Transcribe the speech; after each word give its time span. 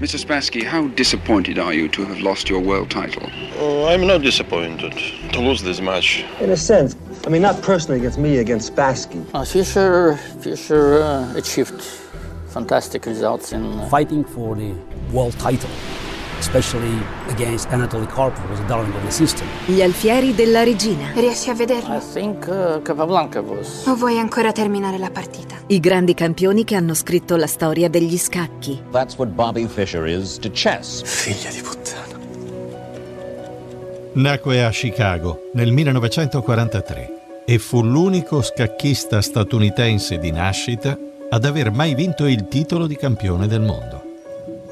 Mr. 0.00 0.18
Spassky, 0.18 0.62
how 0.62 0.88
disappointed 0.88 1.58
are 1.58 1.74
you 1.74 1.86
to 1.86 2.06
have 2.06 2.20
lost 2.20 2.48
your 2.48 2.58
world 2.58 2.90
title? 2.90 3.28
Oh, 3.58 3.86
I'm 3.86 4.06
not 4.06 4.22
disappointed 4.22 4.92
to 5.34 5.40
lose 5.40 5.60
this 5.60 5.82
match. 5.82 6.24
In 6.40 6.48
a 6.48 6.56
sense, 6.56 6.96
I 7.26 7.28
mean, 7.28 7.42
not 7.42 7.60
personally 7.60 7.98
against 8.00 8.18
me, 8.18 8.38
against 8.38 8.74
Spassky. 8.74 9.22
Uh, 9.34 9.44
Fischer, 9.44 10.16
Fischer 10.40 11.02
uh, 11.02 11.36
achieved 11.36 11.82
fantastic 12.48 13.04
results 13.04 13.52
in 13.52 13.62
uh, 13.62 13.88
fighting 13.90 14.24
for 14.24 14.56
the 14.56 14.72
world 15.12 15.38
title. 15.38 15.68
Especially 16.40 16.98
against 17.28 17.68
Anatoly 17.68 18.06
Karpov, 18.06 18.48
was 18.48 18.58
a 18.58 18.66
darling 18.66 18.92
of 18.94 19.04
the 19.04 19.10
system. 19.10 19.46
Gli 19.66 19.82
alfieri 19.82 20.34
della 20.34 20.64
regina. 20.64 21.12
Riesci 21.14 21.50
a 21.50 21.54
vederlo? 21.54 21.94
I 21.94 22.00
think 22.00 22.46
uh, 22.48 22.82
Capablanca 22.82 23.40
was. 23.40 23.86
O 23.86 23.94
vuoi 23.94 24.18
ancora 24.18 24.50
terminare 24.50 24.98
la 24.98 25.10
partita? 25.10 25.54
I 25.66 25.78
grandi 25.78 26.14
campioni 26.14 26.64
che 26.64 26.74
hanno 26.74 26.94
scritto 26.94 27.36
la 27.36 27.46
storia 27.46 27.88
degli 27.88 28.16
scacchi. 28.16 28.82
That's 28.90 29.16
what 29.16 29.28
Bobby 29.28 29.66
Fischer 29.66 30.06
is 30.06 30.38
to 30.38 30.50
chess. 30.50 31.02
Figlia 31.04 31.50
di 31.50 31.60
puttana. 31.60 32.18
Nacque 34.12 34.64
a 34.64 34.70
Chicago 34.70 35.50
nel 35.52 35.70
1943 35.70 37.42
e 37.44 37.58
fu 37.58 37.82
l'unico 37.82 38.42
scacchista 38.42 39.20
statunitense 39.20 40.18
di 40.18 40.32
nascita 40.32 40.98
ad 41.28 41.44
aver 41.44 41.70
mai 41.70 41.94
vinto 41.94 42.26
il 42.26 42.48
titolo 42.48 42.88
di 42.88 42.96
campione 42.96 43.46
del 43.46 43.60
mondo. 43.60 44.09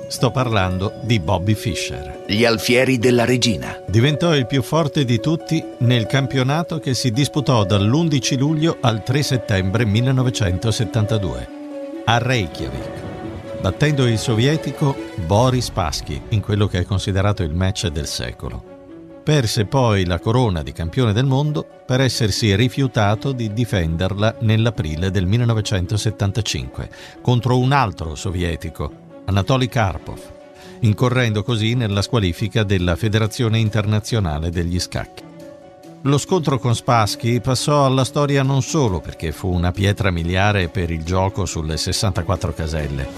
Sto 0.08 0.30
parlando 0.30 0.94
di 1.02 1.20
Bobby 1.20 1.52
Fischer. 1.52 2.24
Gli 2.26 2.46
alfieri 2.46 2.98
della 2.98 3.26
regina. 3.26 3.78
Diventò 3.86 4.34
il 4.34 4.46
più 4.46 4.62
forte 4.62 5.04
di 5.04 5.20
tutti 5.20 5.62
nel 5.80 6.06
campionato 6.06 6.78
che 6.78 6.94
si 6.94 7.10
disputò 7.10 7.66
dall'11 7.66 8.38
luglio 8.38 8.78
al 8.80 9.02
3 9.02 9.22
settembre 9.22 9.84
1972 9.84 11.48
a 12.06 12.16
Reykjavik, 12.16 13.60
battendo 13.60 14.06
il 14.06 14.16
sovietico 14.16 14.96
Boris 15.26 15.68
Pasky 15.68 16.22
in 16.30 16.40
quello 16.40 16.66
che 16.66 16.78
è 16.78 16.84
considerato 16.84 17.42
il 17.42 17.52
match 17.52 17.88
del 17.88 18.06
secolo. 18.06 18.76
Perse 19.22 19.66
poi 19.66 20.06
la 20.06 20.18
corona 20.18 20.62
di 20.62 20.72
campione 20.72 21.12
del 21.12 21.26
mondo 21.26 21.66
per 21.84 22.00
essersi 22.00 22.56
rifiutato 22.56 23.32
di 23.32 23.52
difenderla 23.52 24.36
nell'aprile 24.40 25.10
del 25.10 25.26
1975 25.26 26.88
contro 27.20 27.58
un 27.58 27.72
altro 27.72 28.14
sovietico, 28.14 29.06
Anatoly 29.28 29.68
Karpov, 29.68 30.18
incorrendo 30.80 31.42
così 31.42 31.74
nella 31.74 32.00
squalifica 32.00 32.62
della 32.62 32.96
Federazione 32.96 33.58
Internazionale 33.58 34.48
degli 34.48 34.80
Scacchi. 34.80 35.22
Lo 36.02 36.16
scontro 36.16 36.58
con 36.58 36.74
Spassky 36.74 37.38
passò 37.40 37.84
alla 37.84 38.04
storia 38.04 38.42
non 38.42 38.62
solo 38.62 39.00
perché 39.00 39.30
fu 39.32 39.52
una 39.52 39.70
pietra 39.70 40.10
miliare 40.10 40.68
per 40.68 40.90
il 40.90 41.04
gioco 41.04 41.44
sulle 41.44 41.76
64 41.76 42.54
caselle, 42.54 43.08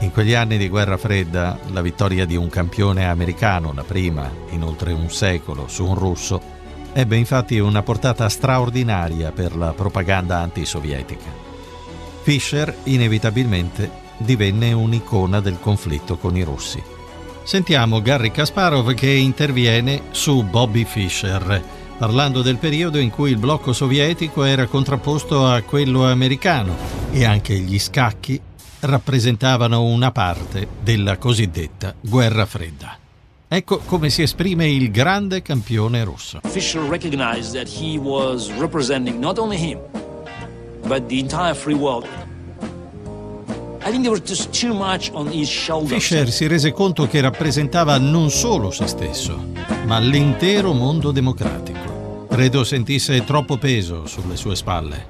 in 0.00 0.12
quegli 0.12 0.34
anni 0.34 0.58
di 0.58 0.68
guerra 0.68 0.98
fredda, 0.98 1.58
la 1.72 1.80
vittoria 1.80 2.26
di 2.26 2.36
un 2.36 2.50
campione 2.50 3.08
americano, 3.08 3.72
la 3.72 3.84
prima 3.84 4.30
in 4.50 4.62
oltre 4.62 4.92
un 4.92 5.10
secolo, 5.10 5.68
su 5.68 5.86
un 5.86 5.94
russo, 5.94 6.40
ebbe 6.92 7.16
infatti 7.16 7.58
una 7.58 7.82
portata 7.82 8.28
straordinaria 8.28 9.32
per 9.32 9.56
la 9.56 9.72
propaganda 9.72 10.36
antisovietica. 10.40 11.46
Fischer 12.20 12.76
inevitabilmente 12.84 14.06
divenne 14.18 14.72
un'icona 14.72 15.40
del 15.40 15.58
conflitto 15.60 16.16
con 16.16 16.36
i 16.36 16.42
russi. 16.42 16.82
Sentiamo 17.42 18.02
Garry 18.02 18.30
Kasparov 18.30 18.92
che 18.92 19.10
interviene 19.10 20.02
su 20.10 20.42
Bobby 20.42 20.84
Fischer, 20.84 21.62
parlando 21.96 22.42
del 22.42 22.58
periodo 22.58 22.98
in 22.98 23.10
cui 23.10 23.30
il 23.30 23.38
blocco 23.38 23.72
sovietico 23.72 24.44
era 24.44 24.66
contrapposto 24.66 25.46
a 25.46 25.62
quello 25.62 26.04
americano 26.04 26.76
e 27.10 27.24
anche 27.24 27.58
gli 27.58 27.78
scacchi 27.78 28.38
rappresentavano 28.80 29.82
una 29.82 30.12
parte 30.12 30.68
della 30.82 31.16
cosiddetta 31.16 31.94
guerra 32.00 32.44
fredda. 32.44 32.98
Ecco 33.48 33.78
come 33.78 34.10
si 34.10 34.20
esprime 34.20 34.68
il 34.68 34.90
grande 34.90 35.40
campione 35.40 36.04
russo. 36.04 36.40
Fischer 36.44 36.82
recognized 36.82 37.54
that 37.54 37.66
he 37.66 37.96
was 37.96 38.50
representing 38.58 39.18
not 39.18 39.38
only 39.38 39.56
him, 39.56 39.78
but 40.86 41.06
the 41.06 41.18
entire. 41.18 41.56
Fischer 45.86 46.30
si 46.30 46.46
rese 46.46 46.72
conto 46.72 47.06
che 47.06 47.22
rappresentava 47.22 47.96
non 47.96 48.30
solo 48.30 48.70
se 48.70 48.86
stesso, 48.86 49.52
ma 49.86 49.98
l'intero 49.98 50.74
mondo 50.74 51.10
democratico. 51.10 52.26
Credo 52.28 52.64
sentisse 52.64 53.24
troppo 53.24 53.56
peso 53.56 54.06
sulle 54.06 54.36
sue 54.36 54.56
spalle. 54.56 55.06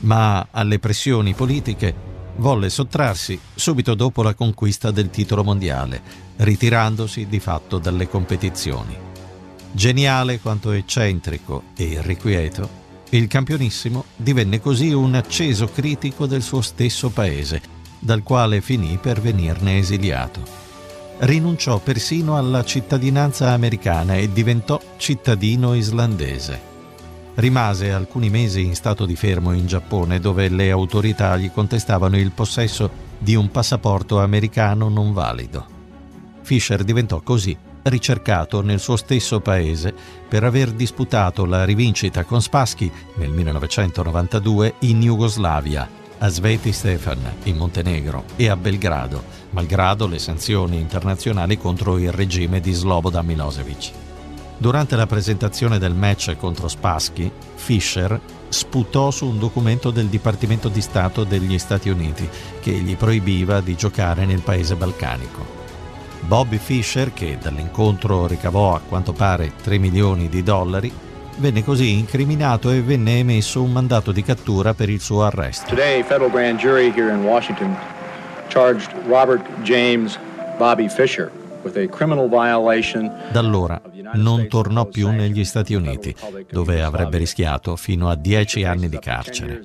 Ma 0.00 0.48
alle 0.50 0.78
pressioni 0.78 1.32
politiche 1.32 1.94
volle 2.36 2.68
sottrarsi 2.68 3.40
subito 3.54 3.94
dopo 3.94 4.22
la 4.22 4.34
conquista 4.34 4.90
del 4.90 5.08
titolo 5.08 5.42
mondiale, 5.42 6.02
ritirandosi 6.36 7.26
di 7.26 7.40
fatto 7.40 7.78
dalle 7.78 8.06
competizioni. 8.06 8.94
Geniale 9.72 10.40
quanto 10.40 10.72
eccentrico 10.72 11.62
e 11.74 11.84
irrequieto, 11.84 12.84
il 13.10 13.26
campionissimo 13.28 14.04
divenne 14.16 14.60
così 14.60 14.92
un 14.92 15.14
acceso 15.14 15.66
critico 15.66 16.26
del 16.26 16.42
suo 16.42 16.60
stesso 16.60 17.10
paese, 17.10 17.60
dal 17.98 18.22
quale 18.22 18.60
finì 18.60 18.98
per 19.00 19.20
venirne 19.20 19.78
esiliato. 19.78 20.40
Rinunciò 21.18 21.78
persino 21.78 22.36
alla 22.36 22.64
cittadinanza 22.64 23.52
americana 23.52 24.16
e 24.16 24.32
diventò 24.32 24.80
cittadino 24.96 25.74
islandese 25.74 26.74
rimase 27.36 27.92
alcuni 27.92 28.30
mesi 28.30 28.64
in 28.64 28.74
stato 28.74 29.04
di 29.04 29.16
fermo 29.16 29.52
in 29.52 29.66
Giappone 29.66 30.20
dove 30.20 30.48
le 30.48 30.70
autorità 30.70 31.36
gli 31.36 31.50
contestavano 31.50 32.16
il 32.16 32.32
possesso 32.32 33.04
di 33.18 33.34
un 33.34 33.50
passaporto 33.50 34.20
americano 34.20 34.88
non 34.88 35.12
valido. 35.12 35.74
Fischer 36.42 36.84
diventò 36.84 37.20
così 37.20 37.56
ricercato 37.88 38.62
nel 38.62 38.80
suo 38.80 38.96
stesso 38.96 39.40
paese 39.40 39.94
per 40.28 40.44
aver 40.44 40.72
disputato 40.72 41.44
la 41.44 41.64
rivincita 41.64 42.24
con 42.24 42.42
Spassky 42.42 42.90
nel 43.14 43.30
1992 43.30 44.74
in 44.80 45.00
Jugoslavia, 45.00 45.88
a 46.18 46.28
Sveti 46.28 46.72
Stefan 46.72 47.18
in 47.44 47.56
Montenegro 47.56 48.24
e 48.36 48.48
a 48.48 48.56
Belgrado, 48.56 49.22
malgrado 49.50 50.06
le 50.06 50.18
sanzioni 50.18 50.78
internazionali 50.78 51.58
contro 51.58 51.98
il 51.98 52.12
regime 52.12 52.60
di 52.60 52.72
Slobodan 52.72 53.24
Milosevic. 53.24 53.92
Durante 54.58 54.96
la 54.96 55.06
presentazione 55.06 55.78
del 55.78 55.94
match 55.94 56.34
contro 56.36 56.68
Spassky, 56.68 57.30
Fischer 57.54 58.18
sputò 58.48 59.10
su 59.10 59.26
un 59.26 59.38
documento 59.38 59.90
del 59.90 60.06
Dipartimento 60.06 60.68
di 60.68 60.80
Stato 60.80 61.24
degli 61.24 61.58
Stati 61.58 61.90
Uniti 61.90 62.26
che 62.60 62.70
gli 62.70 62.96
proibiva 62.96 63.60
di 63.60 63.74
giocare 63.74 64.24
nel 64.24 64.40
paese 64.40 64.74
balcanico. 64.74 65.65
Bobby 66.20 66.58
Fischer, 66.58 67.12
che 67.12 67.38
dall'incontro 67.40 68.26
ricavò 68.26 68.74
a 68.74 68.80
quanto 68.80 69.12
pare 69.12 69.52
3 69.62 69.78
milioni 69.78 70.28
di 70.28 70.42
dollari, 70.42 70.92
venne 71.38 71.62
così 71.62 71.92
incriminato 71.98 72.70
e 72.70 72.82
venne 72.82 73.18
emesso 73.18 73.62
un 73.62 73.72
mandato 73.72 74.12
di 74.12 74.22
cattura 74.22 74.74
per 74.74 74.88
il 74.88 75.00
suo 75.00 75.24
arresto. 75.24 75.68
Today, 75.68 76.02
federal 76.02 76.30
grand 76.30 76.58
jury 76.58 76.92
here 76.94 77.12
in 77.12 77.22
Washington 77.24 77.76
charged 78.48 78.90
Robert 79.06 79.44
James 79.62 80.18
Bobby 80.56 80.88
Fischer 80.88 81.30
da 81.70 83.40
allora 83.40 83.80
non 84.14 84.46
tornò 84.46 84.84
più 84.86 85.10
negli 85.10 85.44
Stati 85.44 85.74
Uniti, 85.74 86.14
dove 86.48 86.82
avrebbe 86.82 87.18
rischiato 87.18 87.76
fino 87.76 88.08
a 88.08 88.14
dieci 88.14 88.64
anni 88.64 88.88
di 88.88 88.98
carcere. 88.98 89.62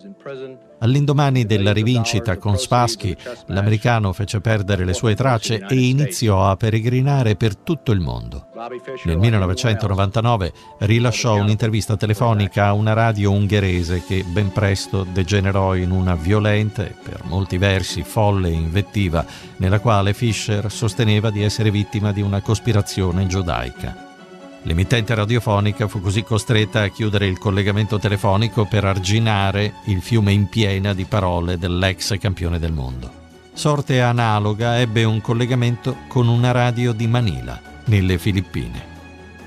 All'indomani 0.83 1.45
della 1.45 1.73
rivincita 1.73 2.37
con 2.37 2.57
Spassky, 2.57 3.15
l'americano 3.47 4.13
fece 4.13 4.41
perdere 4.41 4.83
le 4.83 4.93
sue 4.93 5.13
tracce 5.13 5.63
e 5.67 5.75
iniziò 5.75 6.49
a 6.49 6.57
peregrinare 6.57 7.35
per 7.35 7.55
tutto 7.55 7.91
il 7.91 7.99
mondo. 7.99 8.47
Nel 9.03 9.17
1999 9.17 10.53
rilasciò 10.79 11.35
un'intervista 11.35 11.95
telefonica 11.95 12.65
a 12.65 12.73
una 12.73 12.93
radio 12.93 13.31
ungherese 13.31 14.03
che 14.03 14.23
ben 14.23 14.51
presto 14.51 15.03
degenerò 15.03 15.75
in 15.75 15.91
una 15.91 16.15
violenta 16.15 16.83
e 16.83 16.95
per 17.01 17.21
molti 17.25 17.59
versi 17.59 18.01
folle 18.01 18.49
invettiva 18.49 19.23
nella 19.57 19.79
quale 19.79 20.13
Fischer 20.13 20.71
sosteneva 20.71 21.29
di 21.29 21.43
essere 21.43 21.69
vittima 21.69 22.11
di 22.11 22.21
una 22.21 22.41
cospirazione 22.41 23.27
giudaica. 23.27 24.09
L'emittente 24.63 25.15
radiofonica 25.15 25.87
fu 25.87 26.01
così 26.01 26.23
costretta 26.23 26.83
a 26.83 26.87
chiudere 26.89 27.25
il 27.25 27.39
collegamento 27.39 27.97
telefonico 27.97 28.65
per 28.65 28.85
arginare 28.85 29.73
il 29.85 30.01
fiume 30.01 30.33
in 30.33 30.49
piena 30.49 30.93
di 30.93 31.05
parole 31.05 31.57
dell'ex 31.57 32.17
campione 32.19 32.59
del 32.59 32.71
mondo. 32.71 33.11
Sorte 33.53 34.01
analoga 34.01 34.79
ebbe 34.79 35.03
un 35.03 35.19
collegamento 35.19 35.97
con 36.07 36.27
una 36.27 36.51
radio 36.51 36.93
di 36.93 37.07
Manila, 37.07 37.59
nelle 37.85 38.19
Filippine. 38.19 38.89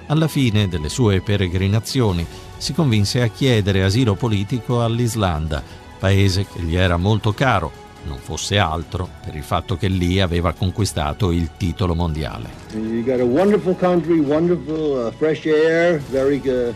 Alla 0.07 0.29
fine 0.29 0.69
delle 0.69 0.89
sue 0.89 1.21
peregrinazioni 1.21 2.27
si 2.57 2.75
convinse 2.75 3.23
a 3.23 3.29
chiedere 3.29 3.85
asilo 3.85 4.15
politico 4.15 4.83
all'Islanda, 4.83 5.63
paese 5.99 6.45
che 6.45 6.61
gli 6.61 6.75
era 6.75 6.97
molto 6.97 7.33
caro 7.33 7.84
non 8.07 8.19
fosse 8.19 8.59
altro 8.59 9.09
per 9.25 9.35
il 9.35 9.43
fatto 9.43 9.77
che 9.77 9.89
lì 9.89 10.21
aveva 10.21 10.53
conquistato 10.53 11.31
il 11.31 11.51
titolo 11.57 11.95
mondiale. 11.95 12.49
You 12.73 13.03
got 13.03 13.21
a 13.21 13.25
wonderful 13.25 13.77
country, 13.77 14.19
wonderful 14.19 15.07
uh, 15.07 15.13
fresh 15.17 15.47
air, 15.47 16.01
very 16.11 16.41
uh, 16.45 16.73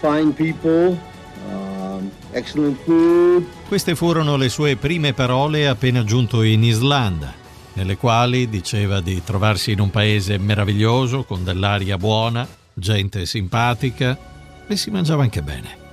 fine 0.00 0.32
people, 0.32 0.98
um, 1.50 2.10
excellent 2.32 2.76
food. 2.84 3.44
Queste 3.66 3.94
furono 3.94 4.36
le 4.36 4.48
sue 4.48 4.76
prime 4.76 5.12
parole 5.12 5.68
appena 5.68 6.04
giunto 6.04 6.42
in 6.42 6.62
Islanda. 6.64 7.46
nelle 7.78 7.96
quali 7.96 8.48
diceva 8.48 9.00
di 9.00 9.22
trovarsi 9.22 9.70
in 9.70 9.78
un 9.78 9.90
paese 9.90 10.36
meraviglioso, 10.36 11.22
con 11.22 11.44
dell'aria 11.44 11.96
buona, 11.96 12.46
gente 12.74 13.24
simpatica 13.24 14.18
e 14.66 14.76
si 14.76 14.90
mangiava 14.90 15.22
anche 15.22 15.42
bene. 15.42 15.86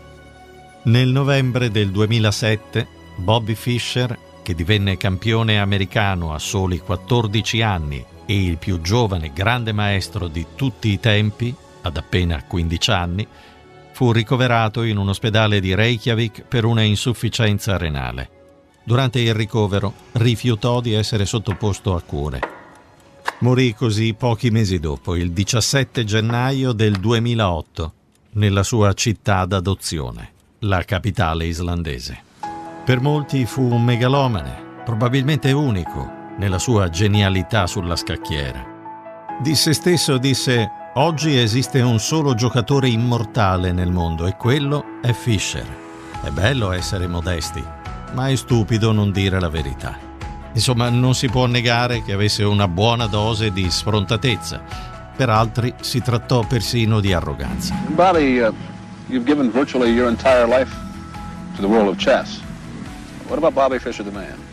Nel 0.86 1.10
novembre 1.10 1.70
del 1.70 1.92
2007 1.92 2.88
Bobby 3.18 3.54
Fischer, 3.54 4.18
che 4.46 4.54
divenne 4.54 4.96
campione 4.96 5.60
americano 5.60 6.32
a 6.32 6.38
soli 6.38 6.78
14 6.78 7.64
anni 7.64 8.06
e 8.28 8.44
il 8.44 8.58
più 8.58 8.80
giovane 8.80 9.34
grande 9.34 9.72
maestro 9.72 10.28
di 10.28 10.46
tutti 10.54 10.90
i 10.90 11.00
tempi, 11.00 11.52
ad 11.82 11.98
appena 11.98 12.44
15 12.44 12.92
anni, 12.92 13.28
fu 13.92 14.12
ricoverato 14.12 14.84
in 14.84 14.98
un 14.98 15.10
ospedale 15.10 15.60
di 15.60 15.74
Reykjavik 15.74 16.44
per 16.44 16.64
una 16.64 16.84
insufficienza 16.84 17.76
renale. 17.78 18.30
Durante 18.84 19.20
il 19.20 19.34
ricovero 19.34 19.92
rifiutò 20.12 20.80
di 20.80 20.94
essere 20.94 21.26
sottoposto 21.26 21.96
a 21.96 22.02
cure. 22.02 22.40
Morì 23.40 23.74
così 23.74 24.14
pochi 24.14 24.52
mesi 24.52 24.80
dopo, 24.80 25.16
il 25.16 25.32
17 25.32 26.04
gennaio 26.04 26.72
del 26.72 26.98
2008, 27.00 27.94
nella 28.34 28.62
sua 28.62 28.94
città 28.94 29.44
d'adozione, 29.46 30.34
la 30.60 30.84
capitale 30.84 31.48
islandese. 31.48 32.34
Per 32.86 33.02
molti 33.02 33.48
fu 33.48 33.64
un 33.64 33.84
megalomane, 33.84 34.82
probabilmente 34.86 35.52
unico 35.52 36.08
nella 36.38 36.60
sua 36.60 36.88
genialità 36.88 37.66
sulla 37.66 37.96
scacchiera. 37.96 38.64
Di 39.42 39.56
se 39.56 39.74
stesso 39.74 40.20
disse 40.20 40.70
Oggi 40.94 41.36
esiste 41.36 41.82
un 41.82 41.98
solo 41.98 42.36
giocatore 42.36 42.88
immortale 42.88 43.72
nel 43.72 43.92
mondo 43.92 44.28
e 44.28 44.36
quello 44.38 45.00
è 45.02 45.14
Fischer. 45.14 45.66
È 46.22 46.30
bello 46.30 46.72
essere 46.72 47.08
modesti, 47.08 47.64
ma 48.14 48.30
è 48.30 48.36
stupido 48.36 48.92
non 48.92 49.12
dire 49.12 49.40
la 49.40 49.50
verità. 49.50 49.98
Insomma, 50.54 50.88
non 50.90 51.16
si 51.16 51.28
può 51.28 51.48
negare 51.48 52.04
che 52.04 52.14
avesse 52.14 52.44
una 52.44 52.68
buona 52.68 53.08
dose 53.08 53.52
di 53.52 53.68
sfrontatezza. 53.68 54.62
Per 55.18 55.30
altri 55.30 55.74
si 55.82 56.02
trattò 56.02 56.46
persino 56.46 57.00
di 57.00 57.12
arroganza. 57.14 57.74
Bobby, 57.88 58.38
uh, 58.38 58.54
you've 59.08 59.26
given 59.26 59.50
virtually 59.50 59.92
your 59.92 60.08
entire 60.08 60.46
life 60.46 60.72
to 61.56 61.62
the 61.62 61.68
world 61.68 61.90
of 61.90 61.98
chess. 61.98 62.45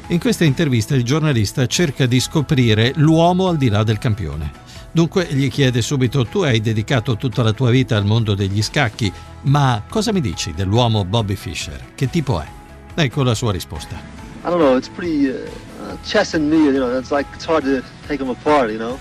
In 0.07 0.19
questa 0.19 0.45
intervista 0.45 0.95
il 0.95 1.05
giornalista 1.05 1.67
cerca 1.67 2.07
di 2.07 2.21
scoprire 2.21 2.93
l'uomo 2.97 3.49
al 3.49 3.57
di 3.57 3.69
là 3.69 3.83
del 3.83 3.99
campione. 3.99 4.51
Dunque 4.93 5.27
gli 5.31 5.49
chiede 5.49 5.81
subito, 5.81 6.27
tu 6.27 6.41
hai 6.41 6.61
dedicato 6.61 7.17
tutta 7.17 7.43
la 7.43 7.53
tua 7.53 7.71
vita 7.71 7.97
al 7.97 8.05
mondo 8.05 8.35
degli 8.35 8.63
scacchi, 8.63 9.11
ma 9.43 9.83
cosa 9.89 10.13
mi 10.13 10.21
dici 10.21 10.53
dell'uomo 10.55 11.05
Bobby 11.05 11.35
Fischer? 11.35 11.81
Che 11.95 12.11
tipo 12.11 12.41
è? 12.41 12.47
Ecco 12.95 13.23
la 13.23 13.35
sua 13.35 13.53
risposta. 13.53 13.95
I 13.95 14.49
don't 14.49 14.59
know, 14.59 14.77
it's 14.77 14.89
pretty, 14.89 15.29
uh, 15.29 15.97
chess 16.05 16.35
and 16.35 16.51
me, 16.51 16.57
you 16.57 16.73
know, 16.73 16.99
it's 16.99 17.11
like, 17.11 17.27
it's 17.33 17.47
hard 17.47 17.65
to 17.65 17.83
take 18.07 18.19
them 18.19 18.29
apart, 18.29 18.71
you 18.71 18.79
know. 18.79 18.99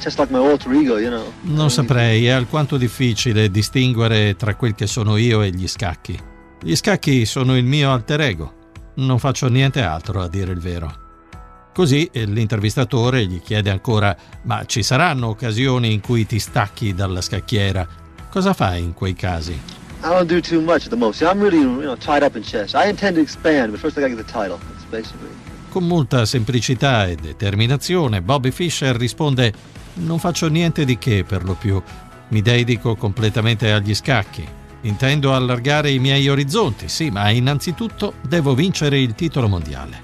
Just 0.00 0.18
like 0.18 0.30
my 0.30 0.40
alter 0.40 0.72
ego, 0.72 0.98
you 0.98 1.08
know. 1.08 1.32
Non 1.42 1.70
saprei, 1.70 2.26
è 2.26 2.30
alquanto 2.30 2.76
difficile 2.76 3.50
distinguere 3.50 4.36
tra 4.36 4.56
quel 4.56 4.74
che 4.74 4.86
sono 4.86 5.16
io 5.16 5.42
e 5.42 5.50
gli 5.50 5.68
scacchi. 5.68 6.18
Gli 6.60 6.74
scacchi 6.74 7.24
sono 7.24 7.56
il 7.56 7.64
mio 7.64 7.90
alter 7.90 8.20
ego. 8.20 8.60
Non 8.94 9.18
faccio 9.18 9.48
niente 9.48 9.80
altro, 9.82 10.20
a 10.20 10.28
dire 10.28 10.52
il 10.52 10.60
vero. 10.60 11.00
Così 11.72 12.10
l'intervistatore 12.12 13.24
gli 13.26 13.40
chiede 13.40 13.70
ancora: 13.70 14.14
Ma 14.42 14.64
ci 14.66 14.82
saranno 14.82 15.28
occasioni 15.28 15.92
in 15.92 16.00
cui 16.00 16.26
ti 16.26 16.38
stacchi 16.38 16.94
dalla 16.94 17.22
scacchiera? 17.22 17.86
Cosa 18.28 18.52
fai 18.52 18.82
in 18.82 18.92
quei 18.92 19.14
casi? 19.14 19.52
I 20.04 20.08
don't 20.08 20.26
do 20.26 20.40
too 20.40 20.60
much 20.60 20.84
at 20.84 20.88
the 20.88 20.96
moment. 20.96 21.14
See, 21.14 21.24
I'm 21.24 21.40
really, 21.40 21.60
you 21.60 21.80
know, 21.82 21.96
tied 21.96 22.22
up 22.22 22.36
in 22.36 22.42
chess. 22.42 22.74
I 22.74 22.88
intend 22.88 23.14
to 23.14 23.22
expand, 23.22 23.70
but 23.70 23.78
first 23.78 23.96
I 23.96 24.00
gotta 24.00 24.14
get 24.14 24.26
the 24.26 24.32
title. 24.32 24.58
That's 24.58 24.84
basically. 24.90 25.30
Con 25.70 25.86
molta 25.86 26.26
semplicità 26.26 27.06
e 27.06 27.14
determinazione, 27.14 28.20
Bobby 28.20 28.50
Fischer 28.50 28.94
risponde: 28.96 29.52
Non 29.94 30.18
faccio 30.18 30.48
niente 30.48 30.84
di 30.84 30.98
che 30.98 31.24
per 31.24 31.44
lo 31.44 31.54
più. 31.54 31.80
Mi 32.28 32.42
dedico 32.42 32.96
completamente 32.96 33.72
agli 33.72 33.94
scacchi. 33.94 34.46
Intendo 34.82 35.34
allargare 35.34 35.90
i 35.90 35.98
miei 35.98 36.28
orizzonti, 36.28 36.88
sì, 36.88 37.10
ma 37.10 37.30
innanzitutto 37.30 38.14
devo 38.20 38.54
vincere 38.54 38.98
il 38.98 39.14
titolo 39.14 39.48
mondiale. 39.48 40.00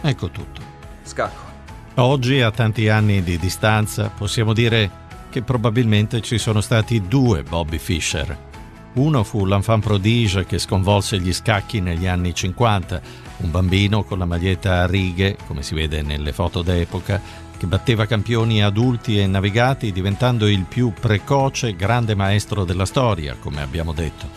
Ecco 0.00 0.30
tutto. 0.30 0.60
Scacco. 1.02 1.50
Oggi, 1.96 2.40
a 2.40 2.50
tanti 2.50 2.88
anni 2.88 3.22
di 3.22 3.38
distanza, 3.38 4.08
possiamo 4.08 4.54
dire 4.54 4.90
che 5.28 5.42
probabilmente 5.42 6.22
ci 6.22 6.38
sono 6.38 6.60
stati 6.60 7.06
due 7.06 7.42
Bobby 7.42 7.78
Fischer. 7.78 8.50
Uno 8.94 9.24
fu 9.24 9.44
l'enfant 9.44 9.82
prodige 9.82 10.44
che 10.44 10.58
sconvolse 10.58 11.18
gli 11.18 11.32
scacchi 11.32 11.80
negli 11.80 12.06
anni 12.06 12.34
50, 12.34 13.00
un 13.38 13.50
bambino 13.50 14.04
con 14.04 14.18
la 14.18 14.26
maglietta 14.26 14.82
a 14.82 14.86
righe, 14.86 15.36
come 15.46 15.62
si 15.62 15.74
vede 15.74 16.02
nelle 16.02 16.32
foto 16.32 16.62
d'epoca, 16.62 17.20
che 17.62 17.68
batteva 17.68 18.06
campioni 18.06 18.60
adulti 18.60 19.20
e 19.20 19.26
navigati 19.28 19.92
diventando 19.92 20.48
il 20.48 20.64
più 20.64 20.92
precoce 20.92 21.76
grande 21.76 22.16
maestro 22.16 22.64
della 22.64 22.86
storia, 22.86 23.36
come 23.38 23.62
abbiamo 23.62 23.92
detto. 23.92 24.28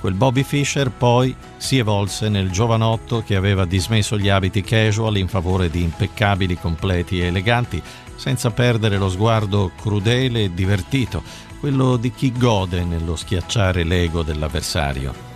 Quel 0.00 0.14
Bobby 0.14 0.42
Fischer 0.42 0.90
poi 0.90 1.36
si 1.58 1.76
evolse 1.76 2.30
nel 2.30 2.50
giovanotto 2.50 3.22
che 3.26 3.36
aveva 3.36 3.66
dismesso 3.66 4.16
gli 4.16 4.30
abiti 4.30 4.62
casual 4.62 5.18
in 5.18 5.28
favore 5.28 5.68
di 5.68 5.82
impeccabili 5.82 6.56
completi 6.56 7.20
e 7.20 7.26
eleganti, 7.26 7.82
senza 8.16 8.50
perdere 8.52 8.96
lo 8.96 9.10
sguardo 9.10 9.72
crudele 9.78 10.44
e 10.44 10.54
divertito, 10.54 11.22
quello 11.60 11.98
di 11.98 12.10
chi 12.10 12.32
gode 12.32 12.84
nello 12.84 13.16
schiacciare 13.16 13.84
l'ego 13.84 14.22
dell'avversario. 14.22 15.31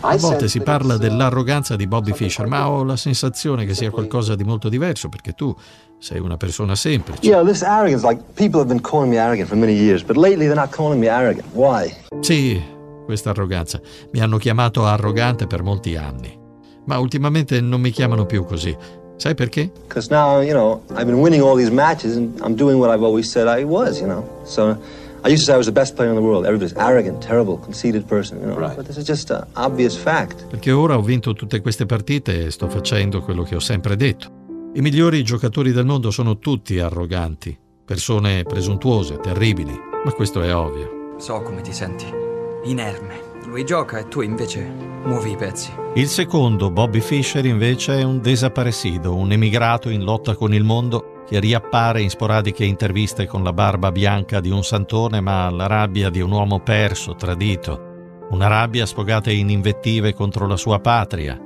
A 0.00 0.16
volte 0.16 0.48
si 0.48 0.60
parla 0.60 0.96
dell'arroganza 0.96 1.76
di 1.76 1.86
Bobby 1.86 2.12
Fischer, 2.12 2.46
ma 2.46 2.70
ho 2.70 2.82
la 2.82 2.96
sensazione 2.96 3.66
che 3.66 3.74
sia 3.74 3.90
qualcosa 3.90 4.34
di 4.34 4.42
molto 4.42 4.70
diverso, 4.70 5.10
perché 5.10 5.32
tu 5.32 5.54
sei 5.98 6.18
una 6.20 6.36
persona 6.38 6.74
semplice. 6.74 7.26
You 7.26 7.34
know, 7.34 7.44
this 7.44 7.62
arrogance, 7.62 8.06
like 8.06 8.22
people 8.34 8.58
have 8.60 8.68
been 8.68 8.80
calling 8.80 9.10
me 9.10 9.18
arrogant 9.18 9.48
for 9.48 9.58
many 9.58 9.74
years, 9.74 10.02
but 10.02 10.16
lately 10.16 10.46
they're 10.46 10.54
not 10.54 10.70
calling 10.70 10.98
me 10.98 11.08
arrogant. 11.08 11.44
Why? 11.52 11.94
Sì, 12.20 12.58
questa 13.04 13.30
arroganza. 13.30 13.80
Mi 14.12 14.20
hanno 14.20 14.38
chiamato 14.38 14.86
arrogante 14.86 15.46
per 15.46 15.62
molti 15.62 15.96
anni, 15.96 16.34
ma 16.86 16.98
ultimamente 16.98 17.60
non 17.60 17.80
mi 17.82 17.90
chiamano 17.90 18.24
più 18.24 18.44
così. 18.44 18.74
Sai 19.16 19.34
perché? 19.34 19.70
Because 19.86 20.08
now, 20.10 20.40
you 20.40 20.52
know, 20.52 20.80
I've 20.92 21.04
been 21.04 21.20
winning 21.20 21.42
all 21.42 21.56
these 21.56 21.72
matches 21.72 22.16
and 22.16 22.38
I'm 22.40 22.54
doing 22.54 22.78
what 22.78 22.88
I've 22.88 23.04
always 23.04 23.28
said 23.28 23.46
I 23.46 23.64
was, 23.64 23.98
you 24.00 24.06
know. 24.06 24.24
So 24.44 24.76
I 25.24 25.28
used 25.30 25.44
to 25.44 25.46
say 25.46 25.54
I 25.54 25.56
was 25.56 25.66
the 25.66 25.72
best 25.72 25.94
player 25.94 26.10
in 26.10 26.16
the 26.16 26.22
world. 26.22 26.44
Everybody's 26.44 26.76
arrogant, 26.76 27.20
terrible, 27.20 27.58
conceited 27.58 28.04
person, 28.06 28.38
you 28.40 28.46
know. 28.46 28.58
Right. 28.58 28.76
But 28.76 28.86
this 28.86 28.96
is 28.96 29.04
just 29.04 29.30
an 29.30 29.46
obvious 29.54 29.96
fact. 29.96 30.46
Perché 30.48 30.70
ora 30.70 30.96
ho 30.96 31.02
vinto 31.02 31.32
tutte 31.34 31.60
queste 31.60 31.86
partite 31.86 32.46
e 32.46 32.50
sto 32.50 32.68
facendo 32.68 33.20
quello 33.22 33.42
che 33.42 33.56
ho 33.56 33.60
sempre 33.60 33.96
detto. 33.96 34.30
I 34.74 34.80
migliori 34.80 35.24
giocatori 35.24 35.72
del 35.72 35.86
mondo 35.86 36.10
sono 36.10 36.38
tutti 36.38 36.78
arroganti, 36.78 37.56
persone 37.84 38.44
presuntuose, 38.44 39.18
terribili, 39.18 39.72
ma 40.04 40.12
questo 40.12 40.42
è 40.42 40.54
ovvio. 40.54 41.16
So 41.18 41.42
come 41.42 41.62
ti 41.62 41.72
senti, 41.72 42.06
inerme. 42.64 43.27
Lui 43.48 43.64
gioca 43.64 43.98
e 43.98 44.08
tu 44.08 44.20
invece 44.20 44.62
muovi 45.04 45.30
i 45.30 45.36
pezzi. 45.36 45.72
Il 45.94 46.08
secondo, 46.08 46.70
Bobby 46.70 47.00
Fischer, 47.00 47.46
invece 47.46 47.98
è 47.98 48.02
un 48.02 48.20
desaparecido, 48.20 49.14
un 49.14 49.32
emigrato 49.32 49.88
in 49.88 50.04
lotta 50.04 50.34
con 50.34 50.52
il 50.52 50.64
mondo 50.64 51.22
che 51.26 51.40
riappare 51.40 52.02
in 52.02 52.10
sporadiche 52.10 52.66
interviste 52.66 53.26
con 53.26 53.42
la 53.42 53.54
barba 53.54 53.90
bianca 53.90 54.40
di 54.40 54.50
un 54.50 54.62
santone, 54.62 55.22
ma 55.22 55.48
la 55.48 55.66
rabbia 55.66 56.10
di 56.10 56.20
un 56.20 56.30
uomo 56.30 56.60
perso, 56.60 57.14
tradito. 57.14 58.26
Una 58.30 58.48
rabbia 58.48 58.84
sfogata 58.84 59.30
in 59.30 59.48
invettive 59.48 60.12
contro 60.12 60.46
la 60.46 60.56
sua 60.56 60.78
patria, 60.80 61.40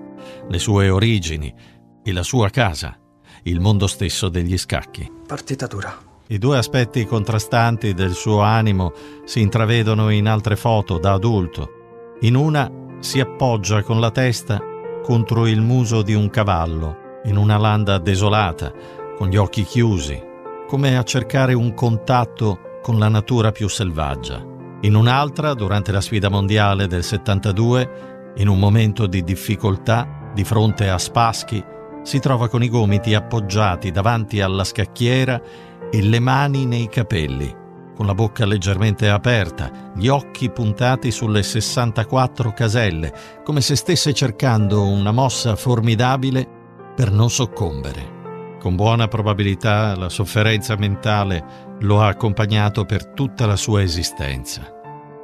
le 0.49 0.59
sue 0.59 0.88
origini 0.88 1.54
e 2.02 2.12
la 2.12 2.25
sua 2.25 2.50
casa, 2.50 2.99
il 3.44 3.61
mondo 3.61 3.87
stesso 3.87 4.28
degli 4.28 4.59
scacchi. 4.59 5.09
Partita 5.25 5.68
dura. 5.68 5.97
I 6.26 6.38
due 6.38 6.59
aspetti 6.59 7.06
contrastanti 7.06 7.94
del 7.94 8.14
suo 8.14 8.40
animo 8.40 8.92
si 9.25 9.40
intravedono 9.40 10.11
in 10.11 10.26
altre 10.26 10.56
foto 10.56 10.99
da 10.99 11.12
adulto. 11.12 11.76
In 12.23 12.37
una 12.37 12.71
si 13.00 13.19
appoggia 13.19 13.83
con 13.83 13.99
la 13.99 14.12
testa 14.12 14.61
contro 15.02 15.49
il 15.49 15.61
muso 15.61 16.02
di 16.02 16.14
un 16.14 16.31
cavallo, 16.31 17.21
in 17.25 17.37
una 17.37 17.59
landa 17.59 17.99
desolata, 17.99 18.73
con 19.17 19.26
gli 19.26 19.35
occhi 19.35 19.64
chiusi, 19.64 20.23
come 20.69 20.97
a 20.97 21.02
cercare 21.02 21.52
un 21.52 21.75
contatto 21.75 22.79
con 22.81 23.00
la 23.00 23.09
natura 23.09 23.50
più 23.50 23.67
selvaggia. 23.67 24.41
In 24.83 24.95
un'altra, 24.95 25.55
durante 25.55 25.91
la 25.91 26.00
sfida 26.00 26.29
mondiale 26.29 26.87
del 26.87 27.02
72, 27.02 28.33
in 28.37 28.47
un 28.47 28.59
momento 28.61 29.09
di 29.09 29.25
difficoltà, 29.25 30.31
di 30.33 30.45
fronte 30.45 30.88
a 30.88 30.99
spaschi, 30.99 31.62
si 32.05 32.21
trova 32.21 32.49
con 32.49 32.62
i 32.62 32.69
gomiti 32.69 33.14
appoggiati 33.14 33.91
davanti 33.91 34.41
alla 34.41 34.62
scacchiera 34.62 35.43
e 35.91 36.00
le 36.00 36.21
mani 36.21 36.67
nei 36.67 36.88
capelli 36.88 37.62
con 37.95 38.07
la 38.07 38.15
bocca 38.15 38.45
leggermente 38.45 39.09
aperta, 39.09 39.93
gli 39.95 40.09
occhi 40.09 40.51
puntati 40.51 41.11
sulle 41.11 41.43
64 41.43 42.53
caselle, 42.53 43.13
come 43.45 43.61
se 43.61 43.77
stesse 43.77 44.13
cercando 44.13 44.87
una 44.87 45.13
mossa 45.13 45.57
formidabile 45.57 46.47
per 46.95 47.11
non 47.11 47.31
soccombere. 47.31 48.21
Con 48.61 48.77
buona 48.77 49.09
probabilità 49.09 49.97
la 49.97 50.09
sofferenza 50.09 50.77
mentale 50.77 51.71
lo 51.81 52.01
ha 52.01 52.07
accompagnato 52.07 52.85
per 52.85 53.07
tutta 53.07 53.47
la 53.47 53.57
sua 53.57 53.83
esistenza. 53.83 54.63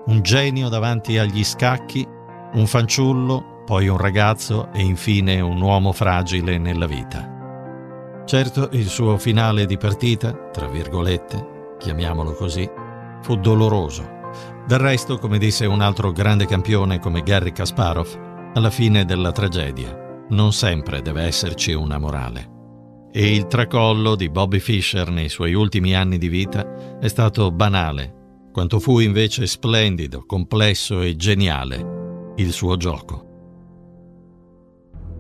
Un 0.07 0.23
genio 0.23 0.69
davanti 0.69 1.19
agli 1.19 1.45
scacchi, 1.45 2.07
un 2.55 2.67
fanciullo 2.67 3.57
poi 3.69 3.87
un 3.87 3.99
ragazzo 3.99 4.71
e 4.73 4.81
infine 4.81 5.41
un 5.41 5.61
uomo 5.61 5.93
fragile 5.93 6.57
nella 6.57 6.87
vita. 6.87 8.25
Certo, 8.25 8.71
il 8.73 8.89
suo 8.89 9.19
finale 9.19 9.67
di 9.67 9.77
partita, 9.77 10.33
tra 10.51 10.67
virgolette, 10.67 11.58
chiamiamolo 11.79 12.33
così, 12.35 12.69
fu 13.23 13.37
doloroso. 13.37 14.17
Del 14.67 14.79
resto, 14.79 15.19
come 15.19 15.39
disse 15.39 15.65
un 15.65 15.81
altro 15.81 16.13
grande 16.13 16.47
campione 16.47 16.99
come 16.99 17.23
Garry 17.23 17.53
Kasparov, 17.53 18.51
alla 18.55 18.71
fine 18.71 19.05
della 19.05 19.33
tragedia 19.33 20.07
non 20.31 20.53
sempre 20.53 21.01
deve 21.01 21.23
esserci 21.23 21.73
una 21.73 21.99
morale. 21.99 22.57
E 23.11 23.35
il 23.35 23.47
tracollo 23.47 24.15
di 24.15 24.29
Bobby 24.29 24.59
Fischer 24.59 25.09
nei 25.11 25.31
suoi 25.31 25.55
ultimi 25.55 25.95
anni 25.95 26.19
di 26.19 26.29
vita 26.29 26.99
è 26.99 27.09
stato 27.09 27.51
banale, 27.51 28.49
quanto 28.53 28.79
fu 28.79 28.99
invece 28.99 29.47
splendido, 29.47 30.25
complesso 30.27 31.01
e 31.01 31.17
geniale 31.17 32.33
il 32.37 32.53
suo 32.53 32.77
gioco. 32.77 33.28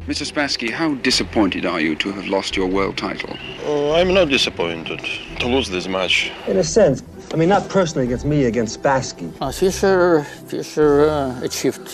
Mr. 0.08 0.24
Spassky, 0.24 0.70
how 0.70 0.94
disappointed 1.02 1.66
are 1.66 1.82
you 1.82 1.94
to 1.94 2.10
have 2.10 2.26
lost 2.28 2.56
your 2.56 2.66
world 2.66 2.96
title? 2.96 3.36
Oh, 3.66 3.92
I'm 3.92 4.14
not 4.14 4.30
disappointed 4.30 5.00
to 5.38 5.46
lose 5.46 5.68
this 5.68 5.86
match. 5.86 6.32
In 6.46 6.56
a 6.56 6.64
sense, 6.64 7.02
I 7.30 7.36
mean, 7.36 7.50
not 7.50 7.68
personally 7.68 8.06
against 8.06 8.24
me, 8.24 8.46
against 8.46 8.82
Spassky. 8.82 9.30
Uh, 9.38 9.52
Fischer, 9.52 10.24
Fischer 10.46 11.10
uh, 11.10 11.38
achieved 11.42 11.90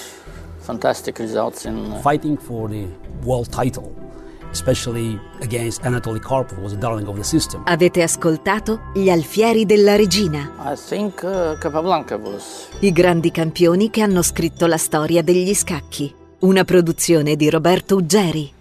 fantastic 0.60 1.18
results 1.18 1.66
in. 1.66 1.90
Uh, 1.90 2.00
Fighting 2.02 2.36
for 2.36 2.68
the 2.68 2.86
world 3.24 3.50
title, 3.50 3.92
especially 4.52 5.18
against 5.40 5.82
Anatoly 5.82 6.20
Karpov, 6.20 6.62
was 6.62 6.72
a 6.72 6.76
darling 6.76 7.08
of 7.08 7.16
the 7.16 7.24
system. 7.24 7.64
Avete 7.66 8.00
ascoltato 8.00 8.92
Gli 8.94 9.10
alfieri 9.10 9.66
della 9.66 9.96
regina, 9.96 10.52
I 10.60 10.76
think 10.76 11.24
uh, 11.24 11.58
Capablanca 11.58 12.16
was 12.16 12.68
i 12.78 12.92
grandi 12.92 13.32
campioni 13.32 13.90
che 13.90 14.02
hanno 14.02 14.22
scritto 14.22 14.66
la 14.68 14.78
storia 14.78 15.20
degli 15.20 15.52
scacchi. 15.52 16.22
Una 16.44 16.64
produzione 16.64 17.36
di 17.36 17.48
Roberto 17.48 17.96
Uggeri. 17.96 18.53